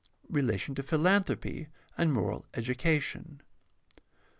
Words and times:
Relation 0.31 0.73
to 0.73 0.81
philanthropy 0.81 1.67
and 1.95 2.11
moral 2.11 2.47
education. 2.55 3.39